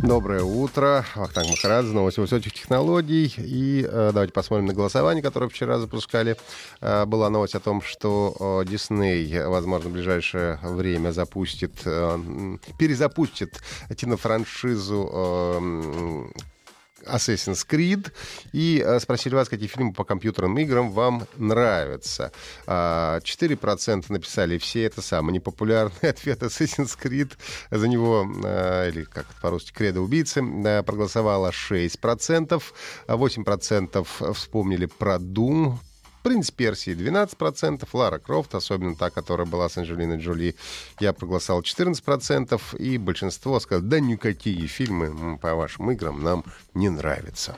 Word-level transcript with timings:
Доброе 0.00 0.44
утро. 0.44 1.04
Вахтанг 1.16 1.50
Махарадзе, 1.50 1.92
новости 1.92 2.20
высоких 2.20 2.52
технологий. 2.52 3.34
И 3.36 3.84
э, 3.84 4.10
давайте 4.12 4.32
посмотрим 4.32 4.66
на 4.66 4.72
голосование, 4.72 5.24
которое 5.24 5.48
вчера 5.48 5.80
запускали. 5.80 6.36
Э, 6.80 7.04
была 7.04 7.28
новость 7.30 7.56
о 7.56 7.60
том, 7.60 7.82
что 7.82 8.36
э, 8.38 8.70
Disney, 8.70 9.48
возможно, 9.48 9.90
в 9.90 9.92
ближайшее 9.92 10.60
время 10.62 11.10
запустит, 11.10 11.72
э, 11.84 12.18
перезапустит 12.78 13.60
кинофраншизу 13.96 15.10
э, 15.12 16.40
Assassin's 17.06 17.66
Creed 17.66 18.12
и 18.52 18.82
э, 18.84 19.00
спросили 19.00 19.34
вас, 19.34 19.48
какие 19.48 19.68
фильмы 19.68 19.92
по 19.92 20.04
компьютерным 20.04 20.58
играм 20.58 20.90
вам 20.90 21.26
нравятся. 21.36 22.32
Э, 22.66 23.20
4% 23.22 24.04
написали 24.08 24.58
все 24.58 24.84
это 24.84 25.02
самый 25.02 25.32
непопулярный 25.32 25.98
ответ 26.10 26.42
Assassin's 26.42 26.98
Creed. 27.00 27.32
За 27.70 27.88
него, 27.88 28.28
э, 28.44 28.90
или 28.90 29.04
как 29.04 29.26
по-русски, 29.40 29.72
кредо 29.72 30.00
убийцы, 30.00 30.42
проголосовало 30.82 31.50
6%. 31.50 32.62
8% 33.06 34.34
вспомнили 34.34 34.86
про 34.86 35.16
Doom, 35.16 35.78
Принц 36.28 36.50
Персии 36.50 36.92
12%, 36.92 37.88
Лара 37.94 38.18
Крофт, 38.18 38.54
особенно 38.54 38.94
та, 38.94 39.08
которая 39.08 39.46
была 39.46 39.70
с 39.70 39.78
Анджелиной 39.78 40.18
Джоли, 40.18 40.56
я 41.00 41.14
проголосовал 41.14 41.62
14%, 41.62 42.60
и 42.76 42.98
большинство 42.98 43.58
сказали, 43.60 43.86
да 43.86 43.98
никакие 43.98 44.66
фильмы 44.66 45.38
по 45.38 45.54
вашим 45.54 45.90
играм 45.90 46.22
нам 46.22 46.44
не 46.74 46.90
нравятся. 46.90 47.56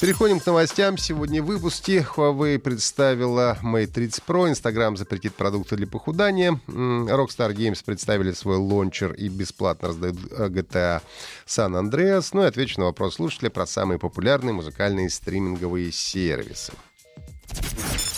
Переходим 0.00 0.40
к 0.40 0.46
новостям. 0.46 0.96
Сегодня 0.96 1.42
в 1.42 1.46
выпуске 1.46 1.98
Huawei 1.98 2.58
представила 2.58 3.58
Mate 3.62 3.88
30 3.88 4.24
Pro. 4.26 4.50
Instagram 4.50 4.96
запретит 4.96 5.34
продукты 5.34 5.76
для 5.76 5.86
похудания. 5.86 6.58
Rockstar 6.66 7.52
Games 7.52 7.84
представили 7.84 8.32
свой 8.32 8.56
лончер 8.56 9.12
и 9.12 9.28
бесплатно 9.28 9.88
раздают 9.88 10.16
GTA 10.16 11.02
San 11.46 11.78
Andreas. 11.78 12.30
Ну 12.32 12.42
и 12.42 12.46
отвечу 12.46 12.80
на 12.80 12.86
вопрос 12.86 13.16
слушателя 13.16 13.50
про 13.50 13.66
самые 13.66 13.98
популярные 13.98 14.54
музыкальные 14.54 15.10
стриминговые 15.10 15.92
сервисы. 15.92 16.72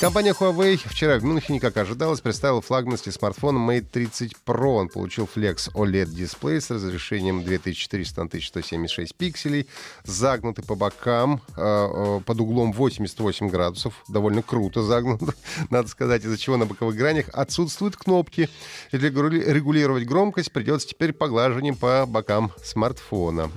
Компания 0.02 0.32
Huawei 0.32 0.80
вчера 0.84 1.16
в 1.16 1.22
Мюнхене, 1.22 1.60
как 1.60 1.76
ожидалось, 1.76 2.20
представила 2.20 2.60
флагманский 2.60 3.12
смартфон 3.12 3.56
Mate 3.56 3.86
30 3.88 4.32
Pro. 4.44 4.78
Он 4.78 4.88
получил 4.88 5.28
Flex 5.32 5.72
OLED-дисплей 5.74 6.60
с 6.60 6.72
разрешением 6.72 7.44
2400 7.44 8.20
на 8.20 8.26
1176 8.26 9.14
пикселей, 9.14 9.68
загнутый 10.02 10.64
по 10.64 10.74
бокам 10.74 11.40
э, 11.56 11.60
э, 11.62 12.20
под 12.26 12.40
углом 12.40 12.72
88 12.72 13.48
градусов. 13.48 14.02
Довольно 14.08 14.42
круто 14.42 14.82
загнут, 14.82 15.20
надо 15.70 15.86
сказать, 15.86 16.24
из-за 16.24 16.36
чего 16.36 16.56
на 16.56 16.66
боковых 16.66 16.96
гранях 16.96 17.26
отсутствуют 17.32 17.94
кнопки. 17.94 18.48
И 18.90 18.98
для 18.98 19.10
регулировать 19.10 20.04
громкость 20.04 20.50
придется 20.50 20.88
теперь 20.88 21.12
поглаживанием 21.12 21.76
по 21.76 22.06
бокам 22.06 22.50
смартфона. 22.64 23.52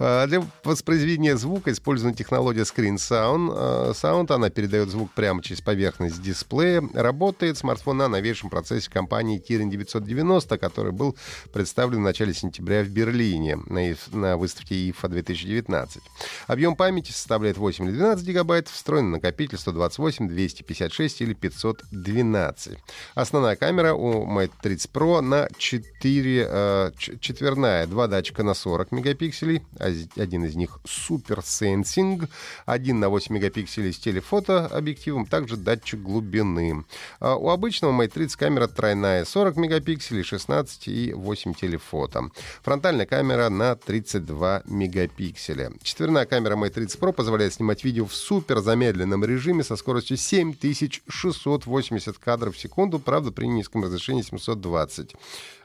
Э, 0.00 0.26
для 0.28 0.44
воспроизведения 0.64 1.36
звука 1.36 1.70
использована 1.70 2.16
технология 2.16 2.62
Screen 2.62 2.96
Sound. 2.96 3.92
Sound, 3.92 4.32
она 4.32 4.50
передает 4.50 4.88
звук 4.88 5.12
прямо 5.12 5.44
через 5.44 5.60
поверхность 5.60 5.75
поверхность 5.76 6.22
дисплея. 6.22 6.82
Работает 6.94 7.58
смартфон 7.58 7.98
на 7.98 8.08
новейшем 8.08 8.48
процессе 8.48 8.90
компании 8.90 9.38
Kirin 9.38 9.68
990, 9.68 10.56
который 10.56 10.90
был 10.90 11.14
представлен 11.52 11.98
в 11.98 12.00
начале 12.00 12.32
сентября 12.32 12.82
в 12.82 12.88
Берлине 12.88 13.56
на, 13.66 13.94
на 14.12 14.38
выставке 14.38 14.88
IFA 14.88 15.08
2019. 15.08 16.02
Объем 16.46 16.76
памяти 16.76 17.12
составляет 17.12 17.58
8 17.58 17.84
или 17.84 17.92
12 17.92 18.26
гигабайт, 18.26 18.68
встроенный 18.68 19.18
накопитель 19.18 19.58
128, 19.58 20.28
256 20.28 21.20
или 21.20 21.34
512. 21.34 22.78
Основная 23.14 23.56
камера 23.56 23.92
у 23.92 24.24
Mate 24.24 24.52
30 24.62 24.90
Pro 24.90 25.20
на 25.20 25.46
4, 25.58 26.48
э, 26.48 26.90
четверная, 27.20 27.86
два 27.86 28.06
датчика 28.06 28.42
на 28.42 28.54
40 28.54 28.92
мегапикселей, 28.92 29.62
один 29.78 30.46
из 30.46 30.56
них 30.56 30.78
Super 30.86 31.40
Sensing, 31.42 32.26
один 32.64 32.98
на 32.98 33.10
8 33.10 33.34
мегапикселей 33.34 33.92
с 33.92 33.98
телефотообъективом, 33.98 35.26
также 35.26 35.58
датчик 35.66 36.00
глубины. 36.00 36.84
А 37.18 37.34
у 37.36 37.50
обычного 37.50 37.92
Mate 37.92 38.12
30 38.12 38.36
камера 38.36 38.68
тройная 38.68 39.24
40 39.24 39.56
мегапикселей, 39.56 40.22
16 40.22 40.86
и 40.88 41.12
8 41.12 41.54
телефото. 41.54 42.30
Фронтальная 42.62 43.06
камера 43.06 43.48
на 43.48 43.74
32 43.74 44.62
мегапикселя. 44.66 45.72
Четверная 45.82 46.24
камера 46.24 46.54
Mate 46.56 46.70
30 46.70 47.00
Pro 47.00 47.12
позволяет 47.12 47.54
снимать 47.54 47.82
видео 47.84 48.06
в 48.06 48.14
супер 48.14 48.60
замедленном 48.60 49.24
режиме 49.24 49.64
со 49.64 49.74
скоростью 49.76 50.16
7680 50.16 52.18
кадров 52.18 52.54
в 52.54 52.58
секунду, 52.58 53.00
правда, 53.00 53.32
при 53.32 53.46
низком 53.46 53.82
разрешении 53.82 54.22
720 54.22 55.16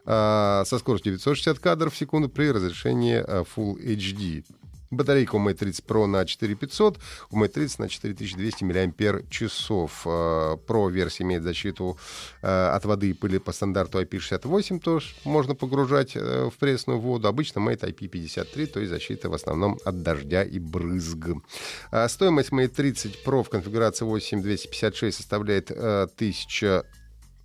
а, 0.04 0.64
со 0.64 0.78
скоростью 0.78 1.12
960 1.12 1.60
кадров 1.60 1.94
в 1.94 1.96
секунду 1.96 2.28
при 2.28 2.50
разрешении 2.50 3.22
а, 3.24 3.44
Full 3.44 3.78
HD. 3.78 4.44
Батарейка 4.92 5.36
у 5.36 5.38
Mate 5.38 5.54
30 5.54 5.84
Pro 5.86 6.06
на 6.06 6.24
4500, 6.24 6.98
у 7.30 7.42
Mate 7.42 7.48
30 7.48 7.78
на 7.78 7.88
4200 7.88 8.64
мАч. 8.64 8.72
Pro 10.66 10.90
версия 10.90 11.24
имеет 11.24 11.42
защиту 11.42 11.98
э, 12.42 12.46
от 12.46 12.84
воды 12.84 13.10
и 13.10 13.12
пыли 13.14 13.38
по 13.38 13.52
стандарту 13.52 14.00
IP68, 14.02 14.80
тоже 14.80 15.14
можно 15.24 15.54
погружать 15.54 16.12
э, 16.14 16.50
в 16.50 16.58
пресную 16.58 17.00
воду. 17.00 17.28
Обычно 17.28 17.60
Mate 17.60 17.90
IP53, 17.90 18.66
то 18.66 18.80
есть 18.80 18.90
защита 18.90 19.30
в 19.30 19.34
основном 19.34 19.78
от 19.84 20.02
дождя 20.02 20.42
и 20.42 20.58
брызг. 20.58 21.28
А 21.90 22.08
стоимость 22.08 22.50
Mate 22.50 22.68
30 22.68 23.24
Pro 23.24 23.42
в 23.42 23.48
конфигурации 23.48 24.04
8256 24.04 25.16
составляет 25.16 25.70
1000 25.70 26.66
э, 26.66 27.01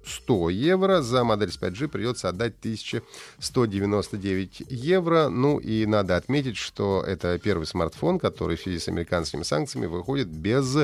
100 0.07 0.49
евро. 0.49 1.01
За 1.01 1.23
модель 1.23 1.51
с 1.51 1.59
5G 1.59 1.87
придется 1.87 2.29
отдать 2.29 2.53
1199 2.59 4.63
евро. 4.69 5.29
Ну 5.29 5.59
и 5.59 5.85
надо 5.85 6.15
отметить, 6.15 6.57
что 6.57 7.03
это 7.05 7.37
первый 7.37 7.65
смартфон, 7.65 8.19
который 8.19 8.57
в 8.57 8.61
связи 8.61 8.79
с 8.79 8.87
американскими 8.87 9.43
санкциями 9.43 9.85
выходит 9.85 10.27
без 10.27 10.77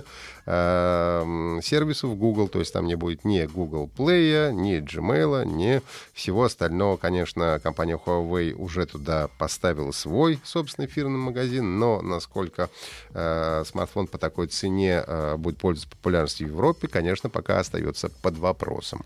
э, 0.46 1.60
сервисов 1.64 2.18
Google. 2.18 2.48
То 2.48 2.60
есть 2.60 2.74
там 2.74 2.86
не 2.86 2.96
будет 2.96 3.26
ни 3.26 3.46
Google 3.46 3.90
Play, 3.96 4.52
ни 4.52 4.80
Gmail, 4.80 5.46
ни 5.46 5.82
всего 6.14 6.44
остального. 6.44 6.98
Конечно, 6.98 7.60
компания 7.64 8.00
Huawei 8.04 8.54
уже 8.54 8.86
туда 8.86 9.30
поставила 9.38 9.92
свой 9.92 10.40
собственный 10.44 10.88
фирменный 10.88 11.20
магазин, 11.20 11.80
но 11.80 12.02
насколько 12.02 12.70
э, 13.14 13.64
смартфон 13.66 14.08
по 14.08 14.18
такой 14.18 14.48
цене 14.48 15.04
э, 15.06 15.38
будет 15.38 15.58
пользоваться 15.58 15.96
популярностью 15.96 16.48
в 16.48 16.52
Европе, 16.52 16.88
конечно, 16.88 17.30
пока 17.30 17.60
остается 17.60 18.10
под 18.10 18.38
вопросом. 18.38 19.06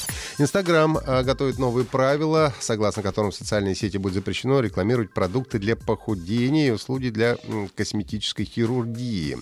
Инстаграм 0.37 0.97
а, 0.97 1.23
готовит 1.23 1.59
новые 1.59 1.85
правила, 1.85 2.53
согласно 2.59 3.03
которым 3.03 3.31
в 3.31 3.35
социальные 3.35 3.75
сети 3.75 3.97
будет 3.97 4.13
запрещено 4.13 4.61
рекламировать 4.61 5.13
продукты 5.13 5.59
для 5.59 5.75
похудения 5.75 6.69
и 6.69 6.71
услуги 6.71 7.09
для 7.09 7.37
косметической 7.75 8.45
хирургии. 8.45 9.37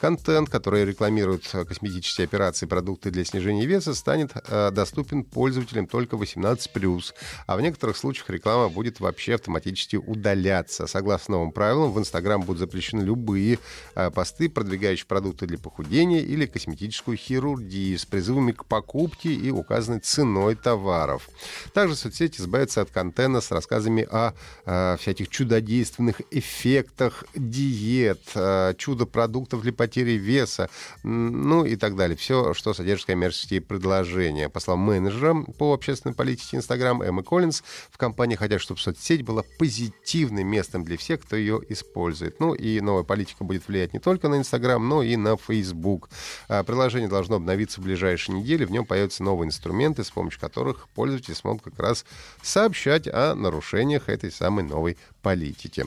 Контент, 0.00 0.48
который 0.48 0.84
рекламирует 0.84 1.46
косметические 1.46 2.24
операции 2.24 2.66
и 2.66 2.68
продукты 2.68 3.10
для 3.10 3.24
снижения 3.24 3.66
веса, 3.66 3.94
станет 3.94 4.32
а, 4.48 4.70
доступен 4.70 5.24
пользователям 5.24 5.86
только 5.86 6.16
18+, 6.16 7.12
а 7.46 7.56
в 7.56 7.60
некоторых 7.60 7.96
случаях 7.96 8.30
реклама 8.30 8.70
будет 8.70 9.00
вообще 9.00 9.34
автоматически 9.34 9.96
удаляться. 9.96 10.86
Согласно 10.86 11.32
новым 11.32 11.52
правилам, 11.52 11.92
в 11.92 11.98
Инстаграм 11.98 12.40
будут 12.40 12.60
запрещены 12.60 13.02
любые 13.02 13.58
а, 13.94 14.10
посты, 14.10 14.48
продвигающие 14.48 15.06
продукты 15.06 15.46
для 15.46 15.58
похудения 15.58 16.20
или 16.20 16.46
косметическую 16.46 17.18
хирургию 17.18 17.98
с 17.98 18.06
призывами 18.06 18.52
к 18.52 18.64
покупке 18.64 19.32
и 19.32 19.50
указанной 19.50 20.00
ценой 20.00 20.29
ценой 20.30 20.54
товаров. 20.54 21.28
Также 21.72 21.96
соцсети 21.96 22.40
избавятся 22.40 22.82
от 22.82 22.90
контента 22.90 23.40
с 23.40 23.50
рассказами 23.50 24.06
о 24.10 24.32
э, 24.64 24.96
всяких 24.98 25.28
чудодейственных 25.28 26.22
эффектах 26.30 27.24
диет, 27.34 28.20
э, 28.34 28.74
чудо-продуктов 28.78 29.62
для 29.62 29.72
потери 29.72 30.12
веса, 30.12 30.70
ну 31.02 31.64
и 31.64 31.76
так 31.76 31.96
далее. 31.96 32.16
Все, 32.16 32.54
что 32.54 32.74
содержит 32.74 33.06
коммерческие 33.06 33.60
предложения. 33.60 34.48
По 34.48 34.60
словам 34.60 34.84
менеджера 34.84 35.34
по 35.58 35.74
общественной 35.74 36.14
политике 36.14 36.58
Instagram 36.58 37.02
Эммы 37.02 37.22
Коллинз, 37.24 37.62
в 37.90 37.98
компании 37.98 38.36
хотят, 38.36 38.60
чтобы 38.60 38.80
соцсеть 38.80 39.22
была 39.22 39.42
позитивным 39.58 40.46
местом 40.46 40.84
для 40.84 40.96
всех, 40.96 41.22
кто 41.22 41.36
ее 41.36 41.60
использует. 41.68 42.38
Ну 42.40 42.54
и 42.54 42.80
новая 42.80 43.02
политика 43.02 43.42
будет 43.42 43.66
влиять 43.66 43.92
не 43.92 43.98
только 43.98 44.28
на 44.28 44.36
Instagram, 44.36 44.88
но 44.88 45.02
и 45.02 45.16
на 45.16 45.36
Facebook. 45.36 46.08
Приложение 46.48 47.08
должно 47.08 47.36
обновиться 47.36 47.80
в 47.80 47.84
ближайшие 47.84 48.38
недели. 48.38 48.64
В 48.64 48.70
нем 48.70 48.86
появятся 48.86 49.24
новые 49.24 49.48
инструменты, 49.48 50.04
с 50.04 50.10
которых 50.28 50.88
пользователи 50.90 51.34
смогут 51.34 51.62
как 51.62 51.78
раз 51.78 52.04
сообщать 52.42 53.08
о 53.08 53.34
нарушениях 53.34 54.08
этой 54.08 54.30
самой 54.30 54.64
новой 54.64 54.98
политики. 55.22 55.84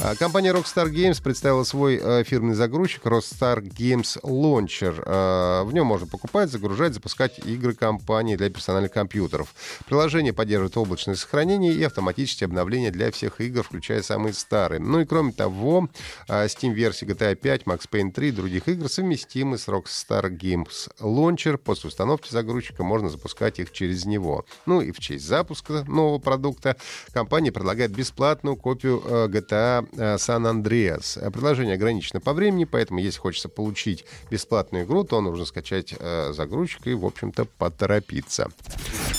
А, 0.00 0.14
компания 0.14 0.52
Rockstar 0.52 0.90
Games 0.90 1.22
представила 1.22 1.64
свой 1.64 2.00
э, 2.02 2.24
фирменный 2.24 2.54
загрузчик 2.54 3.04
Rockstar 3.04 3.60
Games 3.60 4.20
Launcher. 4.22 5.02
Э, 5.04 5.64
в 5.64 5.72
нем 5.74 5.86
можно 5.86 6.06
покупать, 6.06 6.50
загружать, 6.50 6.94
запускать 6.94 7.38
игры 7.40 7.74
компании 7.74 8.36
для 8.36 8.48
персональных 8.48 8.92
компьютеров. 8.92 9.54
Приложение 9.86 10.32
поддерживает 10.32 10.76
облачное 10.76 11.14
сохранение 11.14 11.72
и 11.72 11.82
автоматические 11.82 12.46
обновления 12.46 12.90
для 12.90 13.10
всех 13.10 13.40
игр, 13.40 13.62
включая 13.62 14.02
самые 14.02 14.34
старые. 14.34 14.80
Ну 14.80 15.00
и 15.00 15.04
кроме 15.04 15.32
того, 15.32 15.88
э, 16.28 16.46
Steam-версии 16.46 17.06
GTA 17.06 17.34
5, 17.34 17.62
Max 17.64 17.88
Payne 17.90 18.12
3 18.12 18.28
и 18.28 18.32
других 18.32 18.68
игр 18.68 18.88
совместимы 18.88 19.58
с 19.58 19.68
Rockstar 19.68 20.30
Games 20.30 20.88
Launcher. 21.00 21.56
После 21.58 21.88
установки 21.88 22.30
загрузчика 22.30 22.84
можно 22.84 23.08
запускать 23.08 23.37
их 23.40 23.72
через 23.72 24.04
него. 24.04 24.44
Ну 24.66 24.80
и 24.80 24.92
в 24.92 24.98
честь 24.98 25.26
запуска 25.26 25.84
нового 25.86 26.18
продукта 26.18 26.76
компания 27.12 27.52
предлагает 27.52 27.90
бесплатную 27.92 28.56
копию 28.56 29.02
GTA 29.28 30.18
Сан-Андреас. 30.18 31.16
Э, 31.16 31.30
Предложение 31.30 31.74
ограничено 31.74 32.20
по 32.20 32.32
времени, 32.32 32.64
поэтому 32.64 33.00
если 33.00 33.20
хочется 33.20 33.48
получить 33.48 34.04
бесплатную 34.30 34.84
игру, 34.84 35.04
то 35.04 35.20
нужно 35.20 35.44
скачать 35.44 35.94
э, 35.98 36.32
загрузчик 36.32 36.86
и, 36.86 36.94
в 36.94 37.04
общем-то, 37.04 37.44
поторопиться. 37.44 38.48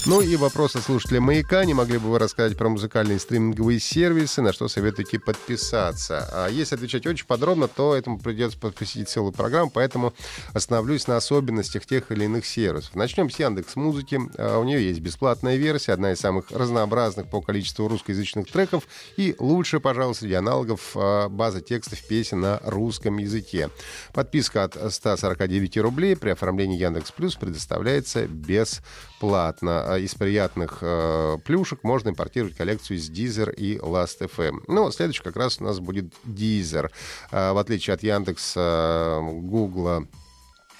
Ну 0.05 0.21
и 0.21 0.37
вопросы 0.37 0.79
слушателя 0.79 1.19
«Маяка». 1.19 1.65
Не 1.65 1.73
могли 1.73 1.97
бы 1.97 2.09
вы 2.09 2.19
рассказать 2.19 2.57
про 2.57 2.69
музыкальные 2.69 3.19
стриминговые 3.19 3.81
сервисы, 3.81 4.41
на 4.41 4.53
что 4.53 4.69
советуете 4.69 5.19
подписаться? 5.19 6.27
А 6.31 6.47
если 6.47 6.75
отвечать 6.75 7.05
очень 7.05 7.25
подробно, 7.25 7.67
то 7.67 7.93
этому 7.93 8.17
придется 8.17 8.57
посвятить 8.57 9.09
целую 9.09 9.33
программу, 9.33 9.69
поэтому 9.69 10.13
остановлюсь 10.53 11.07
на 11.07 11.17
особенностях 11.17 11.85
тех 11.85 12.11
или 12.11 12.25
иных 12.25 12.45
сервисов. 12.45 12.95
Начнем 12.95 13.29
с 13.29 13.37
Яндекс 13.37 13.75
Музыки. 13.75 14.21
А, 14.37 14.57
у 14.57 14.63
нее 14.63 14.87
есть 14.87 15.01
бесплатная 15.01 15.57
версия, 15.57 15.91
одна 15.91 16.13
из 16.13 16.19
самых 16.19 16.49
разнообразных 16.49 17.29
по 17.29 17.41
количеству 17.41 17.89
русскоязычных 17.89 18.49
треков 18.49 18.85
и 19.17 19.35
лучше, 19.37 19.81
пожалуй, 19.81 20.15
среди 20.15 20.35
аналогов 20.35 20.91
а, 20.95 21.27
база 21.27 21.59
текстов 21.59 22.01
песен 22.07 22.39
на 22.39 22.61
русском 22.63 23.17
языке. 23.17 23.69
Подписка 24.13 24.63
от 24.63 24.93
149 24.93 25.77
рублей 25.79 26.15
при 26.15 26.29
оформлении 26.29 26.79
Яндекс 26.79 27.11
Плюс 27.11 27.35
предоставляется 27.35 28.27
бесплатно. 28.27 29.98
Из 29.99 30.15
приятных 30.15 30.79
э, 30.81 31.37
плюшек 31.43 31.83
можно 31.83 32.09
импортировать 32.09 32.55
коллекцию 32.55 32.97
из 32.97 33.09
Deezer 33.09 33.53
и 33.53 33.77
Last.fm. 33.77 34.63
Ну, 34.67 34.91
следующий 34.91 35.23
как 35.23 35.35
раз 35.35 35.59
у 35.59 35.65
нас 35.65 35.79
будет 35.79 36.13
Deezer. 36.25 36.89
Э, 37.31 37.51
в 37.51 37.57
отличие 37.57 37.93
от 37.93 38.03
Яндекса, 38.03 39.19
Гугла, 39.21 40.07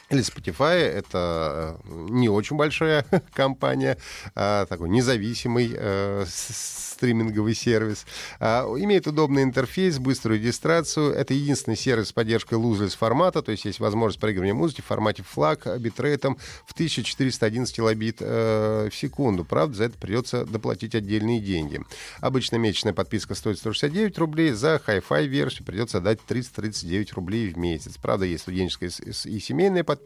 или 0.10 0.24
Spotify 0.24 0.80
это 0.80 1.78
э, 1.86 1.92
не 2.10 2.30
очень 2.30 2.56
большая 2.56 3.06
компания, 3.34 3.98
а 4.36 4.66
такой 4.66 4.90
независимый 4.90 5.72
э, 5.76 6.26
стриминговый 6.28 7.54
сервис. 7.54 8.06
А, 8.40 8.66
имеет 8.78 9.08
удобный 9.08 9.44
интерфейс, 9.44 10.00
быструю 10.00 10.40
регистрацию. 10.40 11.14
Это 11.14 11.34
единственный 11.34 11.78
сервис 11.78 12.10
с 12.10 12.14
поддержкой 12.14 12.56
lossless 12.56 12.98
формата, 12.98 13.42
то 13.42 13.52
есть 13.52 13.66
есть 13.66 13.80
возможность 13.80 14.20
проигрывания 14.20 14.56
музыки 14.56 14.82
в 14.82 14.86
формате 14.86 15.24
FLAC 15.36 15.78
битрейтом 15.80 16.38
в 16.66 16.74
1411 16.74 17.76
килобит 17.76 18.18
э, 18.20 18.90
в 18.92 18.96
секунду. 18.96 19.46
Правда, 19.46 19.78
за 19.78 19.84
это 19.86 19.98
придется 19.98 20.46
доплатить 20.46 20.96
отдельные 20.96 21.40
деньги. 21.40 21.82
Обычно 22.20 22.56
месячная 22.56 22.94
подписка 22.94 23.36
стоит 23.36 23.60
169 23.60 24.18
рублей, 24.18 24.52
за 24.52 24.82
Hi-Fi 24.86 25.28
версию 25.28 25.66
придется 25.66 26.02
дать 26.02 26.20
339 26.26 27.14
рублей 27.14 27.50
в 27.50 27.58
месяц. 27.58 27.98
Правда, 27.98 28.26
есть 28.26 28.42
студенческая 28.42 28.90
и 28.90 29.40
семейная 29.40 29.84
подписка. 29.84 29.99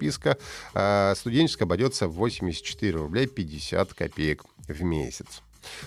А 0.74 1.14
студенческая 1.16 1.66
обойдется 1.66 2.08
в 2.08 2.14
84 2.14 2.92
рубля 2.98 3.28
50 3.28 3.94
копеек 3.94 4.44
в 4.68 4.84
месяц. 4.84 5.42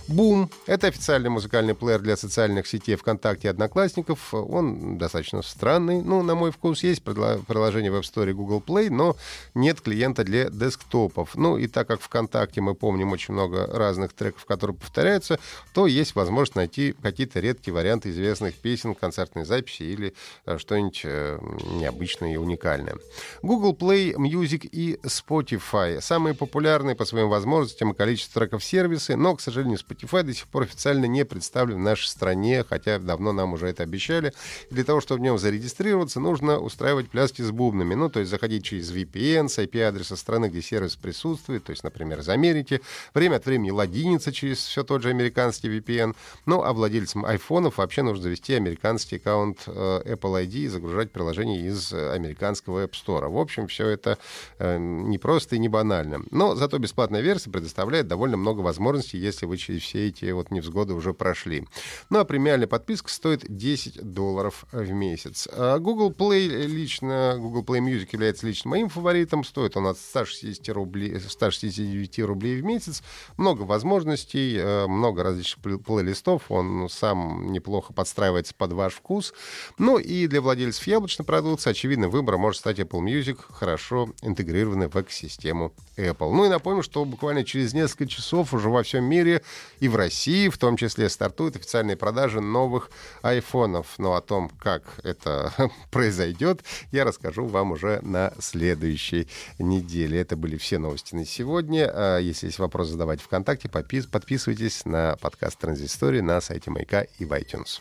Бум— 0.08 0.50
это 0.66 0.86
официальный 0.88 1.30
музыкальный 1.30 1.74
плеер 1.74 2.00
для 2.00 2.16
социальных 2.16 2.66
сетей 2.66 2.96
ВКонтакте 2.96 3.48
и 3.48 3.50
Одноклассников. 3.50 4.32
Он 4.32 4.98
достаточно 4.98 5.42
странный. 5.42 6.02
Ну, 6.02 6.22
на 6.22 6.34
мой 6.34 6.50
вкус, 6.50 6.82
есть 6.82 7.02
приложение 7.02 7.90
в 7.90 7.96
App 7.96 8.02
Store 8.02 8.28
и 8.30 8.32
Google 8.32 8.62
Play, 8.66 8.90
но 8.90 9.16
нет 9.54 9.80
клиента 9.80 10.24
для 10.24 10.50
десктопов. 10.50 11.34
Ну, 11.34 11.56
и 11.58 11.66
так 11.66 11.88
как 11.88 12.00
ВКонтакте 12.00 12.60
мы 12.60 12.74
помним 12.74 13.12
очень 13.12 13.34
много 13.34 13.66
разных 13.66 14.12
треков, 14.12 14.44
которые 14.44 14.76
повторяются, 14.76 15.38
то 15.72 15.86
есть 15.86 16.14
возможность 16.14 16.56
найти 16.56 16.94
какие-то 17.02 17.40
редкие 17.40 17.74
варианты 17.74 18.10
известных 18.10 18.54
песен, 18.54 18.94
концертной 18.94 19.44
записи 19.44 19.82
или 19.82 20.14
э, 20.44 20.58
что-нибудь 20.58 21.02
э, 21.04 21.38
необычное 21.72 22.32
и 22.32 22.36
уникальное. 22.36 22.96
Google 23.42 23.74
Play, 23.74 24.14
Music 24.14 24.68
и 24.70 24.98
Spotify. 25.02 26.00
Самые 26.00 26.34
популярные 26.34 26.94
по 26.94 27.04
своим 27.04 27.28
возможностям 27.28 27.92
и 27.92 27.94
количеству 27.94 28.40
треков 28.40 28.64
сервисы, 28.64 29.16
но, 29.16 29.36
к 29.36 29.40
сожалению, 29.40 29.65
сожалению, 29.66 29.78
Spotify 29.78 30.22
до 30.22 30.34
сих 30.34 30.46
пор 30.48 30.62
официально 30.64 31.06
не 31.06 31.24
представлен 31.24 31.76
в 31.76 31.80
нашей 31.80 32.06
стране, 32.06 32.64
хотя 32.68 32.98
давно 32.98 33.32
нам 33.32 33.54
уже 33.54 33.68
это 33.68 33.82
обещали. 33.82 34.32
И 34.70 34.74
для 34.74 34.84
того, 34.84 35.00
чтобы 35.00 35.20
в 35.20 35.22
нем 35.22 35.38
зарегистрироваться, 35.38 36.20
нужно 36.20 36.58
устраивать 36.58 37.10
пляски 37.10 37.42
с 37.42 37.50
бубнами. 37.50 37.94
Ну, 37.94 38.08
то 38.08 38.20
есть 38.20 38.30
заходить 38.30 38.64
через 38.64 38.92
VPN 38.92 39.48
с 39.48 39.58
IP-адреса 39.58 40.16
страны, 40.16 40.46
где 40.46 40.62
сервис 40.62 40.96
присутствует, 40.96 41.64
то 41.64 41.70
есть, 41.70 41.84
например, 41.84 42.20
из 42.20 42.28
Америки. 42.28 42.80
Время 43.14 43.36
от 43.36 43.46
времени 43.46 43.70
логиниться 43.70 44.32
через 44.32 44.58
все 44.58 44.84
тот 44.84 45.02
же 45.02 45.10
американский 45.10 45.68
VPN. 45.68 46.14
Ну, 46.46 46.62
а 46.62 46.72
владельцам 46.72 47.24
айфонов 47.24 47.78
вообще 47.78 48.02
нужно 48.02 48.24
завести 48.24 48.54
американский 48.54 49.16
аккаунт 49.16 49.64
э, 49.66 49.70
Apple 50.04 50.46
ID 50.46 50.56
и 50.56 50.68
загружать 50.68 51.10
приложение 51.10 51.66
из 51.66 51.92
американского 51.92 52.84
App 52.84 52.92
Store. 52.92 53.28
В 53.28 53.38
общем, 53.38 53.66
все 53.66 53.88
это 53.88 54.18
э, 54.58 54.78
не 54.78 55.18
просто 55.18 55.56
и 55.56 55.58
не 55.58 55.68
банально. 55.68 56.22
Но 56.30 56.54
зато 56.54 56.78
бесплатная 56.78 57.20
версия 57.20 57.50
предоставляет 57.50 58.06
довольно 58.06 58.36
много 58.36 58.60
возможностей, 58.60 59.18
если 59.18 59.46
вы 59.46 59.55
через 59.56 59.82
все 59.82 60.08
эти 60.08 60.30
вот 60.30 60.50
невзгоды 60.50 60.94
уже 60.94 61.14
прошли. 61.14 61.66
Ну 62.10 62.18
а 62.18 62.24
премиальная 62.24 62.66
подписка 62.66 63.10
стоит 63.10 63.44
10 63.48 64.12
долларов 64.12 64.64
в 64.72 64.90
месяц. 64.90 65.48
А 65.52 65.78
Google 65.78 66.10
Play 66.10 66.66
лично, 66.66 67.36
Google 67.38 67.62
Play 67.62 67.80
Music 67.80 68.08
является 68.12 68.46
лично 68.46 68.70
моим 68.70 68.88
фаворитом. 68.88 69.44
Стоит 69.44 69.76
он 69.76 69.86
от 69.86 69.98
160 69.98 70.68
рублей, 70.70 71.18
169 71.20 72.18
рублей 72.20 72.60
в 72.60 72.64
месяц. 72.64 73.02
Много 73.36 73.62
возможностей, 73.62 74.56
э, 74.56 74.86
много 74.86 75.22
различных 75.22 75.82
плейлистов. 75.82 76.50
Он 76.50 76.88
сам 76.88 77.52
неплохо 77.52 77.92
подстраивается 77.92 78.54
под 78.54 78.72
ваш 78.72 78.94
вкус. 78.94 79.34
Ну 79.78 79.98
и 79.98 80.26
для 80.26 80.40
владельцев 80.40 80.86
яблочной 80.86 81.24
продукции, 81.24 81.70
очевидно, 81.70 82.08
выбор 82.08 82.38
может 82.38 82.60
стать 82.60 82.78
Apple 82.78 83.00
Music, 83.02 83.38
хорошо 83.50 84.10
интегрированный 84.22 84.88
в 84.88 84.96
экосистему 84.96 85.72
Apple. 85.96 86.32
Ну 86.32 86.44
и 86.44 86.48
напомню, 86.48 86.82
что 86.82 87.04
буквально 87.04 87.44
через 87.44 87.74
несколько 87.74 88.06
часов 88.06 88.52
уже 88.54 88.68
во 88.68 88.82
всем 88.82 89.04
мире 89.04 89.42
и 89.80 89.88
в 89.88 89.96
России 89.96 90.48
в 90.48 90.58
том 90.58 90.76
числе 90.76 91.08
стартуют 91.08 91.56
официальные 91.56 91.96
продажи 91.96 92.40
новых 92.40 92.90
айфонов. 93.22 93.94
Но 93.98 94.14
о 94.14 94.20
том, 94.20 94.50
как 94.60 94.82
это 95.02 95.52
произойдет, 95.90 96.62
я 96.92 97.04
расскажу 97.04 97.46
вам 97.46 97.72
уже 97.72 98.00
на 98.02 98.32
следующей 98.38 99.28
неделе. 99.58 100.20
Это 100.20 100.36
были 100.36 100.56
все 100.56 100.78
новости 100.78 101.14
на 101.14 101.24
сегодня. 101.24 101.90
А 101.92 102.18
если 102.18 102.46
есть 102.46 102.58
вопросы, 102.58 102.92
задавайте 102.92 103.24
ВКонтакте, 103.24 103.68
подписывайтесь 103.68 104.84
на 104.84 105.16
подкаст 105.16 105.58
Транзистории 105.58 106.20
на 106.20 106.40
сайте 106.40 106.70
Маяка 106.70 107.02
и 107.18 107.24
в 107.24 107.32
iTunes. 107.32 107.80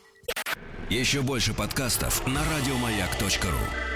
Еще 0.90 1.22
больше 1.22 1.54
подкастов 1.54 2.26
на 2.28 2.42
радиомаяк.ру 2.44 3.95